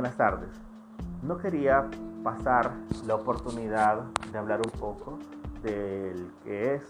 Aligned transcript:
Buenas 0.00 0.16
tardes. 0.16 0.48
No 1.22 1.36
quería 1.36 1.86
pasar 2.24 2.72
la 3.06 3.16
oportunidad 3.16 4.04
de 4.32 4.38
hablar 4.38 4.62
un 4.64 4.80
poco 4.80 5.18
del 5.62 6.32
que 6.42 6.76
es 6.76 6.82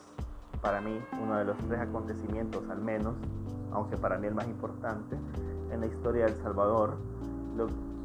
para 0.63 0.81
mí 0.81 0.97
uno 1.21 1.37
de 1.37 1.45
los 1.45 1.59
tres 1.59 1.81
acontecimientos 1.81 2.63
al 2.71 2.81
menos, 2.81 3.17
aunque 3.73 3.97
para 3.97 4.17
mí 4.17 4.29
el 4.29 4.35
más 4.37 4.47
importante, 4.47 5.17
en 5.73 5.81
la 5.81 5.87
historia 5.87 6.27
de 6.27 6.35
El 6.35 6.41
Salvador, 6.41 6.99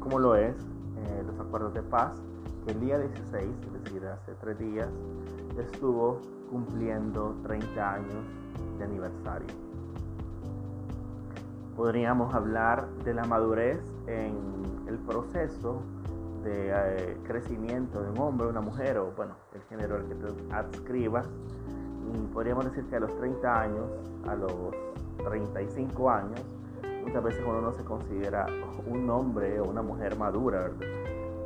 como 0.00 0.18
lo 0.18 0.34
es 0.34 0.56
eh, 0.56 1.22
los 1.24 1.38
acuerdos 1.38 1.72
de 1.74 1.82
paz, 1.82 2.20
que 2.64 2.72
el 2.72 2.80
día 2.80 2.98
16, 2.98 3.48
es 3.64 3.84
decir, 3.84 4.04
hace 4.08 4.34
tres 4.40 4.58
días, 4.58 4.88
estuvo 5.56 6.20
cumpliendo 6.50 7.36
30 7.44 7.94
años 7.94 8.24
de 8.76 8.84
aniversario. 8.84 9.65
Podríamos 11.76 12.34
hablar 12.34 12.88
de 13.04 13.12
la 13.12 13.24
madurez 13.24 13.78
en 14.06 14.34
el 14.88 14.96
proceso 14.98 15.82
de 16.42 16.70
eh, 16.72 17.16
crecimiento 17.26 18.02
de 18.02 18.10
un 18.10 18.18
hombre, 18.18 18.46
una 18.46 18.62
mujer, 18.62 18.96
o 18.96 19.12
bueno, 19.14 19.34
el 19.54 19.62
género 19.64 19.96
al 19.96 20.06
que 20.06 20.14
te 20.14 20.54
adscribas. 20.54 21.28
Y 22.14 22.26
podríamos 22.32 22.64
decir 22.64 22.86
que 22.86 22.96
a 22.96 23.00
los 23.00 23.14
30 23.18 23.60
años, 23.60 23.84
a 24.26 24.34
los 24.34 24.52
35 25.24 26.10
años, 26.10 26.40
muchas 27.04 27.22
veces 27.22 27.44
uno 27.46 27.60
no 27.60 27.72
se 27.72 27.84
considera 27.84 28.46
un 28.86 29.10
hombre 29.10 29.60
o 29.60 29.64
una 29.64 29.82
mujer 29.82 30.16
madura, 30.16 30.70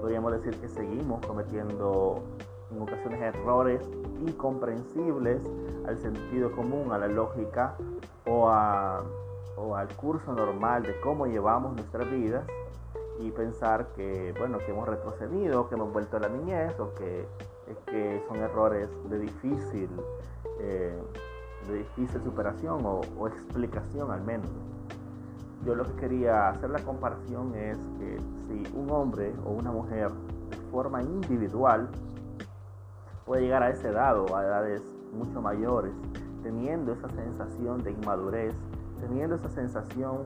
Podríamos 0.00 0.32
decir 0.32 0.58
que 0.58 0.68
seguimos 0.68 1.26
cometiendo 1.26 2.22
en 2.70 2.80
ocasiones 2.80 3.20
errores 3.20 3.82
incomprensibles 4.26 5.42
al 5.86 5.98
sentido 5.98 6.50
común, 6.52 6.90
a 6.90 6.96
la 6.96 7.06
lógica 7.06 7.74
o, 8.26 8.48
o 9.60 9.76
al 9.76 9.88
curso 9.96 10.32
normal 10.32 10.82
de 10.82 10.98
cómo 11.00 11.26
llevamos 11.26 11.74
nuestras 11.74 12.10
vidas 12.10 12.44
y 13.18 13.30
pensar 13.30 13.88
que, 13.94 14.34
bueno, 14.38 14.58
que 14.58 14.70
hemos 14.70 14.88
retrocedido, 14.88 15.68
que 15.68 15.74
hemos 15.74 15.92
vuelto 15.92 16.16
a 16.16 16.20
la 16.20 16.28
niñez 16.28 16.78
o 16.80 16.94
que, 16.94 17.26
que 17.86 18.22
son 18.26 18.38
errores 18.38 18.88
de 19.10 19.18
difícil, 19.18 19.90
eh, 20.60 20.98
de 21.68 21.74
difícil 21.78 22.22
superación 22.22 22.84
o, 22.86 23.00
o 23.18 23.28
explicación 23.28 24.10
al 24.10 24.22
menos. 24.22 24.48
Yo 25.66 25.74
lo 25.74 25.84
que 25.84 25.92
quería 25.96 26.48
hacer 26.48 26.70
la 26.70 26.78
comparación 26.78 27.54
es 27.54 27.76
que 27.98 28.18
si 28.48 28.74
un 28.74 28.90
hombre 28.90 29.34
o 29.44 29.50
una 29.50 29.70
mujer 29.70 30.10
de 30.10 30.56
forma 30.70 31.02
individual 31.02 31.90
puede 33.26 33.42
llegar 33.42 33.62
a 33.62 33.70
esa 33.70 33.88
edad 33.88 34.18
o 34.18 34.34
a 34.34 34.42
edades 34.42 34.82
mucho 35.12 35.42
mayores, 35.42 35.92
teniendo 36.42 36.92
esa 36.92 37.10
sensación 37.10 37.82
de 37.82 37.90
inmadurez, 37.90 38.54
teniendo 39.00 39.36
esa 39.36 39.48
sensación 39.48 40.24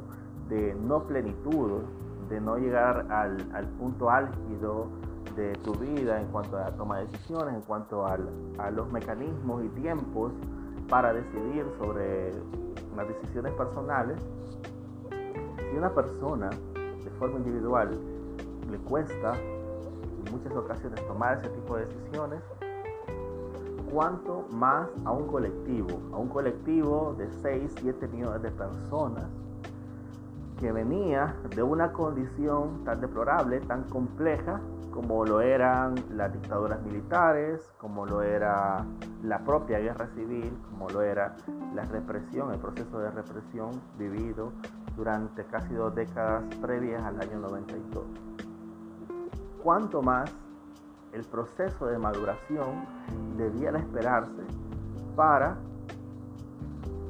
de 0.48 0.74
no 0.74 1.04
plenitud, 1.04 1.82
de 2.28 2.40
no 2.40 2.56
llegar 2.56 3.10
al, 3.10 3.66
punto 3.78 4.10
álgido 4.10 4.86
de 5.36 5.52
tu 5.64 5.72
vida 5.74 6.20
en 6.20 6.28
cuanto 6.28 6.56
a 6.56 6.62
la 6.62 6.70
toma 6.72 6.98
de 6.98 7.06
decisiones, 7.06 7.54
en 7.54 7.62
cuanto 7.62 8.06
a 8.06 8.70
los 8.70 8.90
mecanismos 8.92 9.64
y 9.64 9.68
tiempos 9.80 10.32
para 10.88 11.12
decidir 11.12 11.66
sobre 11.78 12.32
las 12.96 13.08
decisiones 13.08 13.52
personales, 13.54 14.18
si 15.70 15.76
una 15.76 15.90
persona 15.90 16.50
de 16.50 17.10
forma 17.18 17.38
individual 17.38 17.90
le 18.70 18.78
cuesta 18.78 19.34
en 19.36 20.32
muchas 20.32 20.52
ocasiones 20.54 21.06
tomar 21.06 21.38
ese 21.38 21.48
tipo 21.48 21.76
de 21.76 21.86
decisiones, 21.86 22.40
cuanto 23.94 24.44
más 24.50 24.88
a 25.04 25.12
un 25.12 25.28
colectivo, 25.28 26.00
a 26.12 26.18
un 26.18 26.28
colectivo 26.28 27.14
de 27.16 27.30
6, 27.30 27.74
7 27.80 28.08
millones 28.08 28.42
de 28.42 28.50
personas 28.50 29.24
que 30.58 30.72
venía 30.72 31.36
de 31.54 31.62
una 31.62 31.92
condición 31.92 32.82
tan 32.84 33.00
deplorable, 33.00 33.60
tan 33.60 33.84
compleja, 33.84 34.60
como 34.90 35.24
lo 35.24 35.40
eran 35.40 35.94
las 36.10 36.32
dictaduras 36.32 36.82
militares, 36.82 37.72
como 37.78 38.04
lo 38.04 38.22
era 38.22 38.84
la 39.22 39.38
propia 39.44 39.78
guerra 39.78 40.08
civil, 40.16 40.52
como 40.70 40.88
lo 40.88 41.02
era 41.02 41.36
la 41.72 41.84
represión, 41.84 42.52
el 42.52 42.58
proceso 42.58 42.98
de 42.98 43.10
represión 43.12 43.80
vivido 43.96 44.50
durante 44.96 45.44
casi 45.44 45.72
dos 45.72 45.94
décadas 45.94 46.42
previas 46.60 47.04
al 47.04 47.20
año 47.20 47.38
92. 47.38 48.04
Cuanto 49.62 50.02
más 50.02 50.32
el 51.14 51.24
proceso 51.24 51.86
de 51.86 51.96
maduración 51.96 52.86
debiera 53.36 53.78
esperarse 53.78 54.42
para 55.14 55.56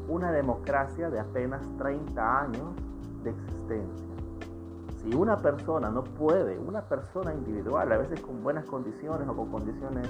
una 0.09 0.31
democracia 0.31 1.09
de 1.09 1.19
apenas 1.19 1.63
30 1.79 2.41
años 2.43 2.75
de 3.23 3.31
existencia. 3.31 4.07
Si 4.99 5.15
una 5.15 5.39
persona 5.39 5.89
no 5.89 6.05
puede, 6.05 6.59
una 6.59 6.83
persona 6.83 7.33
individual, 7.33 7.91
a 7.93 7.97
veces 7.97 8.21
con 8.21 8.43
buenas 8.43 8.67
condiciones 8.67 9.27
o 9.27 9.35
con 9.35 9.51
condiciones 9.51 10.09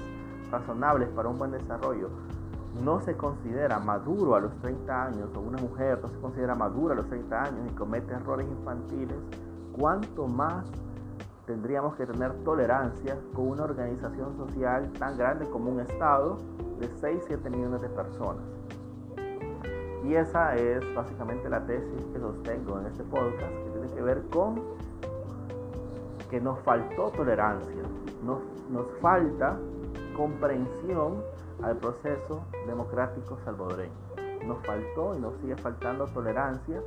razonables 0.51 1.07
para 1.09 1.29
un 1.29 1.37
buen 1.37 1.51
desarrollo, 1.51 2.09
no 2.83 2.99
se 2.99 3.15
considera 3.15 3.79
maduro 3.79 4.35
a 4.35 4.41
los 4.41 4.53
30 4.57 5.05
años, 5.05 5.29
o 5.33 5.39
una 5.39 5.57
mujer 5.61 5.99
no 6.01 6.09
se 6.09 6.19
considera 6.19 6.53
madura 6.55 6.93
a 6.93 6.97
los 6.97 7.07
30 7.07 7.43
años 7.43 7.71
y 7.71 7.75
comete 7.75 8.13
errores 8.13 8.45
infantiles, 8.47 9.17
¿cuánto 9.73 10.27
más 10.27 10.65
tendríamos 11.45 11.95
que 11.95 12.05
tener 12.05 12.33
tolerancia 12.43 13.17
con 13.33 13.49
una 13.49 13.63
organización 13.63 14.35
social 14.37 14.91
tan 14.99 15.17
grande 15.17 15.49
como 15.49 15.71
un 15.71 15.79
Estado 15.79 16.37
de 16.79 16.89
6-7 16.89 17.49
millones 17.49 17.81
de 17.81 17.89
personas? 17.89 18.43
Y 20.03 20.13
esa 20.15 20.55
es 20.55 20.83
básicamente 20.93 21.49
la 21.49 21.65
tesis 21.65 22.05
que 22.13 22.19
sostengo 22.19 22.79
en 22.79 22.87
este 22.87 23.03
podcast, 23.03 23.51
que 23.51 23.69
tiene 23.71 23.93
que 23.95 24.01
ver 24.01 24.21
con 24.31 24.61
que 26.29 26.39
nos 26.39 26.59
faltó 26.59 27.09
tolerancia, 27.11 27.81
nos, 28.23 28.39
nos 28.69 28.85
falta 29.01 29.57
comprensión 30.15 31.23
al 31.63 31.77
proceso 31.77 32.43
democrático 32.67 33.37
salvadoreño. 33.45 33.93
Nos 34.45 34.63
faltó 34.65 35.15
y 35.15 35.19
nos 35.19 35.35
sigue 35.37 35.55
faltando 35.55 36.05
tolerancia 36.07 36.81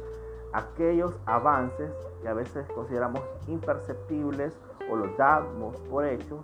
aquellos 0.52 1.14
avances 1.26 1.90
que 2.22 2.28
a 2.28 2.34
veces 2.34 2.66
consideramos 2.74 3.20
imperceptibles 3.46 4.56
o 4.90 4.96
los 4.96 5.16
damos 5.16 5.76
por 5.90 6.04
hechos 6.04 6.40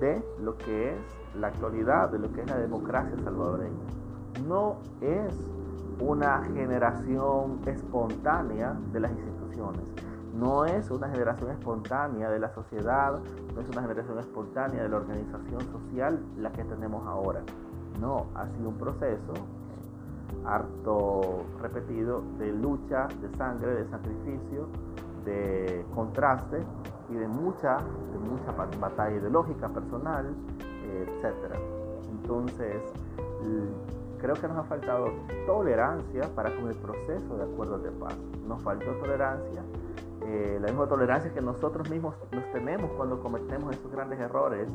de 0.00 0.22
lo 0.40 0.56
que 0.56 0.90
es 0.92 0.96
la 1.34 1.48
actualidad, 1.48 2.10
de 2.10 2.18
lo 2.18 2.32
que 2.32 2.42
es 2.42 2.46
la 2.48 2.58
democracia 2.58 3.16
salvadoreña. 3.22 3.86
No 4.46 4.76
es 5.00 5.34
una 6.00 6.42
generación 6.44 7.60
espontánea 7.66 8.76
de 8.92 9.00
las 9.00 9.10
instituciones. 9.12 9.82
No 10.34 10.64
es 10.64 10.90
una 10.90 11.08
generación 11.08 11.50
espontánea 11.50 12.30
de 12.30 12.38
la 12.38 12.48
sociedad, 12.54 13.18
no 13.54 13.60
es 13.60 13.68
una 13.68 13.82
generación 13.82 14.18
espontánea 14.18 14.82
de 14.82 14.88
la 14.88 14.96
organización 14.96 15.60
social 15.72 16.18
la 16.38 16.52
que 16.52 16.64
tenemos 16.64 17.06
ahora. 17.06 17.42
No, 18.00 18.26
ha 18.34 18.46
sido 18.46 18.68
un 18.68 18.78
proceso 18.78 19.34
harto 20.44 21.44
repetido 21.60 22.22
de 22.38 22.52
lucha, 22.52 23.08
de 23.20 23.36
sangre, 23.36 23.74
de 23.74 23.88
sacrificio, 23.88 24.68
de 25.24 25.84
contraste 25.94 26.62
y 27.10 27.14
de 27.14 27.28
mucha, 27.28 27.76
de 28.12 28.18
mucha 28.18 28.52
batalla 28.52 29.16
ideológica, 29.16 29.68
personal, 29.68 30.34
etc. 30.84 31.54
Entonces, 32.10 32.82
creo 34.20 34.34
que 34.34 34.48
nos 34.48 34.58
ha 34.58 34.64
faltado 34.64 35.08
tolerancia 35.46 36.28
para 36.34 36.54
con 36.54 36.68
el 36.68 36.76
proceso 36.76 37.36
de 37.36 37.44
acuerdos 37.44 37.82
de 37.82 37.90
paz. 37.92 38.16
Nos 38.46 38.62
faltó 38.62 38.92
tolerancia, 38.96 39.62
eh, 40.22 40.58
la 40.60 40.68
misma 40.68 40.86
tolerancia 40.86 41.32
que 41.32 41.40
nosotros 41.40 41.88
mismos 41.90 42.14
nos 42.32 42.44
tenemos 42.52 42.90
cuando 42.96 43.20
cometemos 43.20 43.74
esos 43.74 43.90
grandes 43.90 44.20
errores 44.20 44.68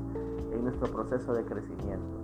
en 0.52 0.64
nuestro 0.64 0.92
proceso 0.92 1.34
de 1.34 1.44
crecimiento. 1.44 2.18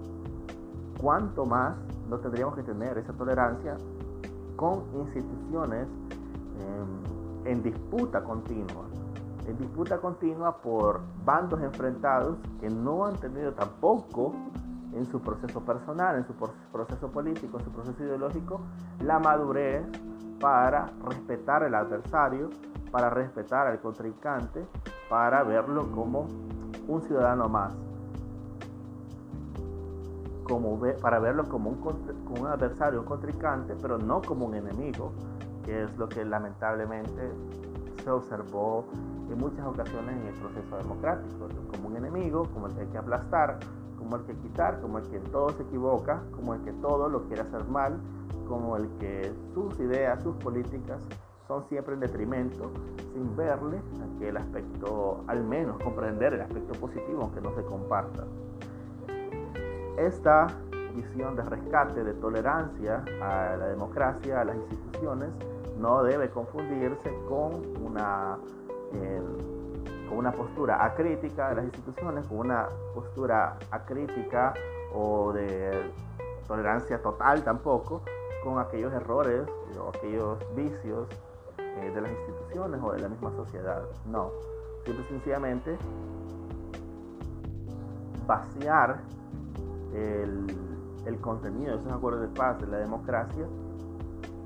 ¿Cuánto 1.00 1.46
más 1.46 1.75
no 2.12 2.20
tendríamos 2.20 2.56
que 2.56 2.64
tener 2.64 2.98
esa 2.98 3.14
tolerancia 3.14 3.78
con 4.58 4.84
instituciones 4.94 5.88
em, 6.60 7.48
en 7.48 7.63
disputa 7.63 8.22
continua? 8.22 8.86
En 9.48 9.58
disputa 9.58 9.98
continua 9.98 10.58
por 10.58 11.00
bandos 11.24 11.62
enfrentados 11.62 12.38
que 12.60 12.69
no 12.69 13.06
han 13.06 13.16
tenido 13.16 13.54
tampoco 13.54 14.34
en 14.94 15.06
su 15.06 15.22
proceso 15.22 15.62
personal, 15.62 16.18
en 16.18 16.28
su 16.28 16.34
proceso 16.69 17.10
político, 17.10 17.58
en 17.58 17.63
su 17.63 17.72
proceso 17.72 18.04
ideológico, 18.04 18.60
la 19.00 19.18
madurez 19.18 19.86
para 20.42 20.88
respetar 21.06 21.64
al 21.64 21.74
adversario, 21.74 22.50
para 22.92 23.10
respetar 23.10 23.68
al 23.68 23.80
contrincante, 23.80 24.68
para 25.10 25.44
verlo 25.44 25.90
como 25.92 26.28
un 26.90 27.02
ciudadano 27.04 27.48
más, 27.48 27.74
para 31.01 31.19
verlo 31.19 31.48
como 31.48 31.69
un, 31.69 31.77
como 31.77 32.42
un 32.42 32.48
adversario, 32.48 33.01
un 33.01 33.06
contrincante, 33.06 33.75
pero 33.81 33.98
no 33.98 34.21
como 34.21 34.45
un 34.45 34.56
enemigo, 34.56 35.12
que 35.63 35.83
es 35.83 35.98
lo 35.98 36.09
que 36.09 36.25
lamentablemente 36.25 37.31
se 38.03 38.09
observó 38.09 38.86
en 39.30 39.38
muchas 39.38 39.65
ocasiones 39.65 40.15
en 40.18 40.27
el 40.27 40.33
proceso 40.33 40.77
democrático, 40.77 41.48
como 41.71 41.88
un 41.88 41.98
enemigo, 41.98 42.48
como 42.53 42.68
el 42.68 42.74
que 42.74 42.81
hay 42.81 42.88
que 42.88 42.98
aplastar, 42.98 43.59
como 43.98 44.18
el 44.18 44.24
que 44.24 44.33
quitar, 44.36 44.81
como 44.81 44.98
el 44.98 45.09
que 45.09 45.19
todo 45.19 45.50
se 45.51 45.63
equivoca, 45.63 46.21
como 46.36 46.56
el 46.56 46.62
que 46.62 46.74
todo 46.74 47.07
lo 47.07 47.24
quiere 47.27 47.44
hacer 47.44 47.65
mal, 47.65 47.97
como 48.47 48.75
el 48.75 48.89
que 49.00 49.31
sus 49.54 49.80
ideas, 49.80 50.21
sus 50.21 50.36
políticas 50.38 51.01
son 51.47 51.63
siempre 51.69 51.94
en 51.94 52.01
detrimento, 52.01 52.71
sin 53.13 53.36
verle 53.36 53.81
aquel 54.15 54.38
aspecto, 54.38 55.24
al 55.27 55.44
menos 55.44 55.77
comprender 55.81 56.33
el 56.33 56.42
aspecto 56.42 56.74
positivo, 56.80 57.21
aunque 57.21 57.42
no 57.42 57.54
se 57.56 57.63
comparta. 57.63 58.25
Esta 59.98 60.48
visión 60.96 61.36
de 61.36 61.44
rescate, 61.44 62.04
de 62.04 62.14
tolerancia 62.14 63.04
a 63.22 63.56
la 63.58 63.68
democracia, 63.68 64.42
a 64.42 64.46
las 64.46 64.56
instituciones, 64.56 65.30
no 65.78 66.04
debe 66.04 66.30
confundirse 66.30 67.14
con 67.28 67.62
una, 67.84 68.38
eh, 68.94 69.22
con 70.10 70.18
una 70.18 70.32
postura 70.32 70.84
acrítica 70.86 71.50
de 71.50 71.56
las 71.56 71.66
instituciones, 71.66 72.26
con 72.28 72.40
una 72.40 72.68
postura 72.94 73.58
acrítica 73.72 74.54
o 74.94 75.32
de 75.34 75.92
tolerancia 76.48 77.02
total 77.02 77.44
tampoco 77.44 78.02
con 78.44 78.60
aquellos 78.60 78.94
errores 78.94 79.48
o 79.80 79.90
aquellos 79.90 80.38
vicios 80.56 81.08
eh, 81.58 81.92
de 81.94 82.02
las 82.02 82.12
instituciones 82.12 82.82
o 82.84 82.92
de 82.92 83.00
la 83.00 83.08
misma 83.08 83.32
sociedad. 83.32 83.84
No, 84.06 84.32
simple 84.86 85.04
y 85.04 85.08
sencillamente 85.08 85.78
vaciar 88.28 89.00
el, 89.94 91.20
contenido 91.22 91.74
de 91.74 91.80
esos 91.80 91.92
acuerdos 91.92 92.22
de 92.22 92.28
paz 92.30 92.60
de 92.60 92.68
la 92.68 92.78
democracia 92.78 93.46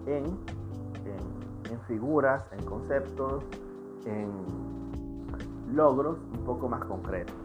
en, 0.08 0.26
en 1.72 1.80
figuras, 1.88 2.44
en 2.52 2.66
conceptos, 2.66 3.44
en 4.06 4.30
logros 5.74 6.18
un 6.38 6.44
poco 6.44 6.68
más 6.68 6.84
concretos. 6.86 7.36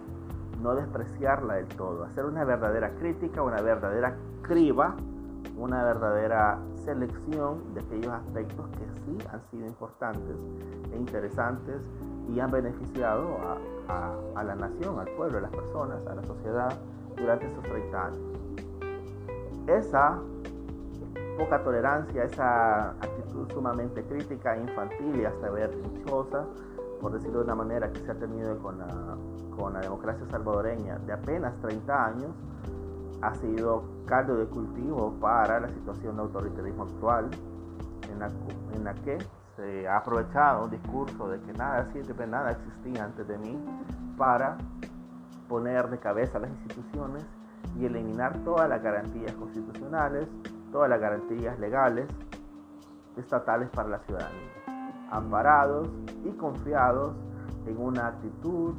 No 0.61 0.75
despreciarla 0.75 1.55
del 1.55 1.69
todo, 1.69 2.05
hacer 2.05 2.25
una 2.25 2.45
verdadera 2.45 2.91
crítica, 2.97 3.43
una 3.43 3.63
verdadera 3.63 4.17
criba 4.43 4.97
una 5.61 5.85
verdadera 5.85 6.59
selección 6.85 7.75
de 7.75 7.81
aquellos 7.81 8.13
aspectos 8.13 8.67
que 8.71 8.87
sí 9.05 9.19
han 9.31 9.43
sido 9.51 9.67
importantes 9.67 10.37
e 10.91 10.97
interesantes 10.97 11.83
y 12.29 12.41
han 12.41 12.51
beneficiado 12.51 13.37
a, 13.87 14.43
la 14.43 14.55
nación, 14.55 14.99
al 14.99 15.09
pueblo, 15.17 15.39
a 15.39 15.41
las 15.43 15.51
personas, 15.51 16.07
a 16.07 16.15
la 16.15 16.23
sociedad 16.23 16.73
durante 17.21 17.47
esos 17.47 17.63
30 17.63 18.07
años. 18.07 18.19
Esa 19.67 20.19
poca 21.39 21.63
tolerancia, 21.63 22.25
esa 22.25 22.91
actitud 22.91 23.51
sumamente 23.53 24.03
crítica, 24.05 24.57
infantil 24.57 25.21
y 25.21 25.25
hasta 25.25 25.51
berrinchosa, 25.51 26.45
por 27.01 27.13
decirlo 27.13 27.39
de 27.39 27.45
una 27.45 27.55
manera, 27.55 27.91
que 27.91 28.01
se 28.01 28.11
ha 28.11 28.15
tenido 28.15 28.59
con 28.59 28.79
la, 28.79 29.81
democracia 29.81 30.27
salvadoreña 30.31 30.99
de 31.01 31.13
apenas 31.13 31.55
30 31.61 32.07
años, 32.07 32.31
ha 33.21 33.35
sido 33.35 33.85
caldo 34.07 34.37
de 34.37 34.47
cultivo 34.47 35.15
para 35.21 35.61
la 35.61 35.69
situación 35.69 36.17
de 36.17 36.23
autoritarismo 36.23 36.85
actual, 36.85 37.31
en 38.11 38.19
la, 38.19 38.31
en 38.75 38.85
la 38.85 38.95
que 38.95 39.19
se 39.57 39.87
ha 39.87 39.99
aprovechado 39.99 40.65
un 40.65 40.71
discurso 40.71 41.29
de 41.29 41.41
que 41.41 41.53
nada 41.53 41.87
sirve, 41.93 42.27
nada 42.27 42.53
existía 42.53 43.05
antes 43.05 43.29
de 43.29 43.39
mí, 43.39 43.59
para 44.17 44.57
poner 45.51 45.91
de 45.91 45.99
cabeza 45.99 46.39
las 46.39 46.49
instituciones 46.49 47.25
y 47.77 47.85
eliminar 47.85 48.39
todas 48.45 48.69
las 48.69 48.81
garantías 48.81 49.33
constitucionales, 49.33 50.29
todas 50.71 50.89
las 50.89 51.01
garantías 51.01 51.59
legales 51.59 52.07
estatales 53.17 53.69
para 53.71 53.89
la 53.89 53.99
ciudadanía, 53.99 55.09
amparados 55.11 55.89
y 56.25 56.31
confiados 56.37 57.17
en 57.67 57.77
una 57.79 58.07
actitud 58.07 58.75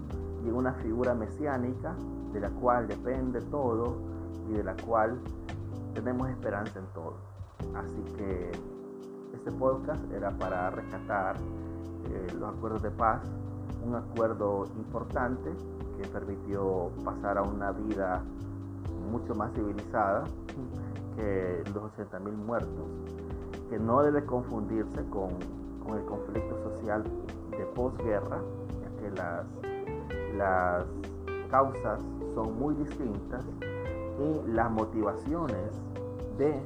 y 0.45 0.47
en 0.47 0.55
una 0.55 0.71
figura 0.75 1.13
mesiánica 1.13 1.93
de 2.31 2.39
la 2.39 2.49
cual 2.49 2.87
depende 2.87 3.41
todo 3.41 3.97
y 4.49 4.53
de 4.53 4.63
la 4.63 4.75
cual 4.77 5.19
tenemos 5.93 6.29
esperanza 6.29 6.79
en 6.79 6.85
todo. 6.93 7.15
Así 7.75 8.01
que 8.15 8.49
este 9.33 9.51
podcast 9.51 10.09
era 10.13 10.31
para 10.31 10.69
rescatar 10.69 11.35
eh, 11.35 12.27
los 12.39 12.49
acuerdos 12.49 12.81
de 12.81 12.91
paz, 12.91 13.21
un 13.85 13.95
acuerdo 13.95 14.67
importante 14.77 15.51
permitió 16.07 16.89
pasar 17.03 17.37
a 17.37 17.43
una 17.43 17.71
vida 17.71 18.23
mucho 19.11 19.35
más 19.35 19.51
civilizada 19.53 20.23
que 21.15 21.63
los 21.73 21.83
80.000 21.97 22.31
muertos, 22.31 22.85
que 23.69 23.77
no 23.77 24.01
debe 24.01 24.25
confundirse 24.25 25.03
con, 25.09 25.29
con 25.85 25.97
el 25.97 26.05
conflicto 26.05 26.57
social 26.63 27.03
de 27.51 27.65
posguerra, 27.75 28.39
ya 28.81 29.01
que 29.01 29.11
las, 29.15 29.45
las 30.37 30.85
causas 31.49 31.99
son 32.33 32.57
muy 32.57 32.73
distintas 32.75 33.43
y 34.19 34.51
las 34.51 34.71
motivaciones 34.71 35.71
de 36.37 36.61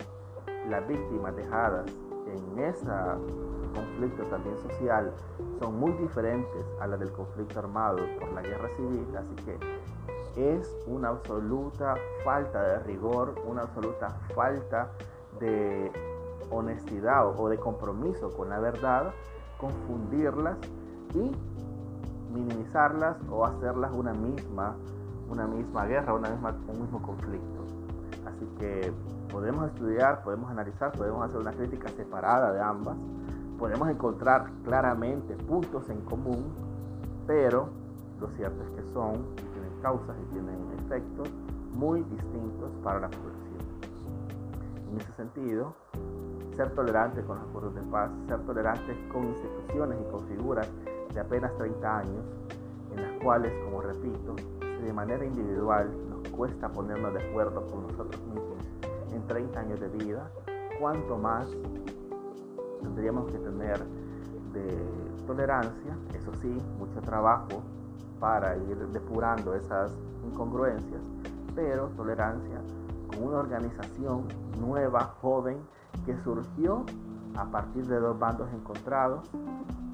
las 0.70 0.88
víctimas 0.88 1.36
dejadas 1.36 1.86
en 2.28 2.60
ese 2.60 2.86
conflicto 3.76 4.24
también 4.24 4.58
social 4.58 5.12
son 5.60 5.80
muy 5.80 5.92
diferentes 5.94 6.66
a 6.80 6.88
las 6.88 7.00
del 7.00 7.12
conflicto 7.12 7.60
armado 7.60 7.98
por 8.20 8.32
la 8.34 8.42
guerra 8.42 8.70
civil, 8.76 9.06
así 9.18 9.36
que 9.46 9.58
es 10.36 10.76
una 10.88 11.10
absoluta 11.10 11.96
falta 12.24 12.62
de 12.62 12.80
rigor, 12.80 13.36
una 13.46 13.62
absoluta 13.62 14.10
falta 14.34 14.90
de 15.40 15.92
honestidad 16.50 17.40
o 17.40 17.50
de 17.50 17.58
compromiso 17.58 18.32
con 18.36 18.50
la 18.50 18.60
verdad, 18.60 19.14
confundirlas 19.58 20.58
y 21.14 21.32
minimizarlas 22.34 23.18
o 23.30 23.46
hacerlas 23.46 23.92
una 23.94 24.14
misma 24.14 24.76
una 25.30 25.48
misma 25.48 25.86
guerra, 25.86 26.14
una 26.14 26.30
misma, 26.30 26.56
un 26.68 26.82
mismo 26.82 27.02
conflicto. 27.02 27.66
Así 28.26 28.46
que 28.60 28.92
podemos 29.32 29.68
estudiar, 29.68 30.24
podemos 30.24 30.50
analizar, 30.50 30.92
podemos 30.92 31.24
hacer 31.24 31.38
una 31.38 31.52
crítica 31.52 31.90
separada 31.90 32.52
de 32.54 32.62
ambas, 32.62 32.96
podemos 33.58 33.90
encontrar 33.90 34.50
claramente 34.64 35.36
puntos 35.36 35.90
en 35.90 36.02
común, 36.02 36.46
pero 37.28 37.70
lo 38.20 38.28
cierto 38.30 38.64
es 38.64 38.70
que 38.72 38.94
son, 38.94 39.36
tienen 39.36 39.72
causas 39.82 40.16
y 40.22 40.34
tienen 40.34 40.56
efectos 40.80 41.30
muy 41.74 42.02
distintos 42.04 42.72
para 42.84 43.00
la 43.00 43.10
población. 43.10 43.36
En 44.92 45.00
ese 45.00 45.12
sentido, 45.14 45.74
ser 46.56 46.74
tolerante 46.74 47.22
con 47.24 47.38
los 47.38 47.48
acuerdos 47.48 47.76
de 47.76 47.82
paz, 47.82 48.12
ser 48.28 48.40
tolerantes 48.46 48.98
con 49.12 49.26
instituciones 49.26 50.00
y 50.02 50.12
con 50.12 50.28
figuras 50.28 50.70
de 51.14 51.20
apenas 51.20 51.56
30 51.58 51.98
años, 51.98 52.26
en 52.94 53.02
las 53.02 53.24
cuales, 53.24 53.52
como 53.66 53.82
repito, 53.82 54.36
de 54.82 54.94
manera 54.94 55.26
individual 55.26 55.90
nos 56.10 56.30
cuesta 56.30 56.70
ponernos 56.70 57.14
de 57.14 57.28
acuerdo 57.28 57.66
con 57.68 57.84
nosotros 57.88 58.22
mismos 58.28 58.66
en 59.14 59.28
30 59.28 59.60
años 59.60 59.80
de 59.80 59.88
vida, 59.90 60.30
cuánto 60.80 61.18
más 61.18 61.48
tendríamos 62.82 63.32
que 63.32 63.38
tener 63.38 63.84
de 64.54 65.24
tolerancia, 65.26 65.98
eso 66.14 66.34
sí, 66.42 66.56
mucho 66.78 67.02
trabajo 67.02 67.62
para 68.20 68.56
ir 68.58 68.78
depurando 68.90 69.54
esas 69.56 69.92
incongruencias, 70.26 71.02
pero 71.56 71.88
tolerancia 71.90 72.62
con 73.10 73.24
una 73.24 73.38
organización 73.38 74.28
nueva, 74.60 75.16
joven, 75.22 75.58
que 76.06 76.16
surgió 76.24 76.86
a 77.36 77.46
partir 77.46 77.86
de 77.88 78.00
dos 78.00 78.18
bandos 78.18 78.50
encontrados 78.54 79.30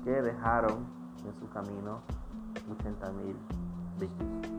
que 0.04 0.22
dejaron 0.22 0.86
en 1.26 1.34
su 1.40 1.50
camino 1.50 2.00
80.000 2.70 3.36
víctimas. 4.00 4.51